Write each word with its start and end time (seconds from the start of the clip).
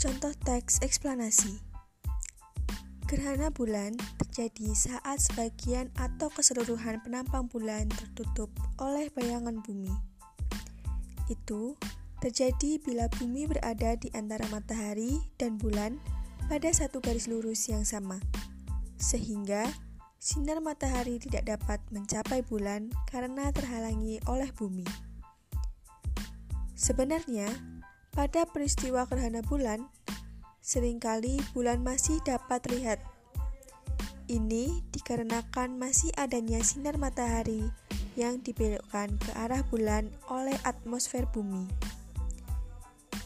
Contoh 0.00 0.32
teks 0.48 0.80
eksplanasi 0.80 1.60
Gerhana 3.04 3.52
bulan 3.52 3.92
terjadi 4.16 4.72
saat 4.72 5.20
sebagian 5.20 5.92
atau 5.92 6.32
keseluruhan 6.32 7.04
penampang 7.04 7.52
bulan 7.52 7.84
tertutup 7.92 8.48
oleh 8.80 9.12
bayangan 9.12 9.60
bumi. 9.60 9.92
Itu 11.28 11.76
terjadi 12.24 12.80
bila 12.80 13.12
bumi 13.12 13.44
berada 13.44 13.92
di 14.00 14.08
antara 14.16 14.48
matahari 14.48 15.20
dan 15.36 15.60
bulan 15.60 16.00
pada 16.48 16.72
satu 16.72 17.04
garis 17.04 17.28
lurus 17.28 17.68
yang 17.68 17.84
sama, 17.84 18.24
sehingga 18.96 19.68
sinar 20.16 20.64
matahari 20.64 21.20
tidak 21.20 21.44
dapat 21.44 21.76
mencapai 21.92 22.40
bulan 22.40 22.88
karena 23.04 23.52
terhalangi 23.52 24.16
oleh 24.24 24.48
bumi. 24.56 24.88
Sebenarnya, 26.72 27.52
pada 28.10 28.46
peristiwa 28.46 29.06
gerhana 29.06 29.42
bulan, 29.46 29.86
sering 30.58 30.98
kali 30.98 31.38
bulan 31.54 31.82
masih 31.82 32.18
dapat 32.26 32.62
terlihat. 32.62 33.00
Ini 34.30 34.86
dikarenakan 34.94 35.74
masih 35.74 36.14
adanya 36.14 36.62
sinar 36.62 36.94
matahari 36.98 37.66
yang 38.14 38.38
dibelokkan 38.42 39.18
ke 39.18 39.30
arah 39.34 39.66
bulan 39.66 40.10
oleh 40.30 40.54
atmosfer 40.62 41.26
bumi. 41.30 41.66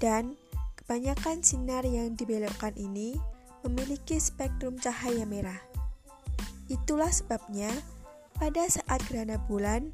Dan 0.01 0.37
kebanyakan 0.81 1.45
sinar 1.45 1.85
yang 1.85 2.17
dibelokkan 2.17 2.73
ini 2.77 3.17
memiliki 3.65 4.21
spektrum 4.21 4.77
cahaya 4.81 5.25
merah. 5.25 5.61
Itulah 6.73 7.13
sebabnya 7.13 7.69
pada 8.41 8.65
saat 8.69 9.01
gerhana 9.09 9.37
bulan, 9.45 9.93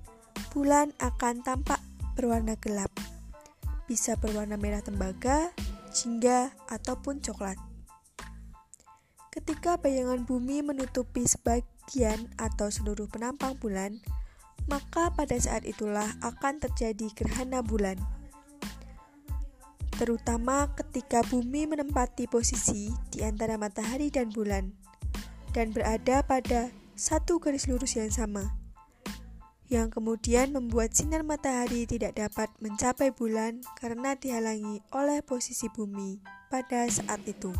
bulan 0.55 0.95
akan 1.03 1.43
tampak 1.43 1.79
berwarna 2.15 2.55
gelap. 2.59 2.91
Bisa 3.91 4.15
berwarna 4.15 4.55
merah 4.55 4.87
tembaga 4.87 5.51
jingga, 5.91 6.55
ataupun 6.71 7.19
coklat. 7.21 7.59
Ketika 9.31 9.79
bayangan 9.79 10.27
bumi 10.27 10.63
menutupi 10.63 11.27
sebagian 11.27 12.31
atau 12.39 12.71
seluruh 12.71 13.07
penampang 13.11 13.59
bulan, 13.59 13.99
maka 14.67 15.11
pada 15.15 15.35
saat 15.39 15.67
itulah 15.67 16.07
akan 16.23 16.63
terjadi 16.63 17.11
gerhana 17.15 17.63
bulan. 17.63 17.99
Terutama 19.99 20.73
ketika 20.79 21.21
bumi 21.29 21.69
menempati 21.69 22.25
posisi 22.31 22.89
di 23.13 23.21
antara 23.21 23.61
matahari 23.61 24.09
dan 24.09 24.33
bulan 24.33 24.73
dan 25.53 25.77
berada 25.77 26.25
pada 26.25 26.73
satu 26.97 27.37
garis 27.37 27.69
lurus 27.69 28.01
yang 28.01 28.09
sama 28.09 28.60
yang 29.71 29.87
kemudian 29.89 30.51
membuat 30.51 30.93
sinar 30.93 31.23
matahari 31.23 31.87
tidak 31.87 32.19
dapat 32.19 32.51
mencapai 32.59 33.15
bulan 33.15 33.63
karena 33.79 34.19
dihalangi 34.19 34.83
oleh 34.91 35.23
posisi 35.23 35.71
bumi 35.71 36.19
pada 36.51 36.91
saat 36.91 37.23
itu. 37.25 37.55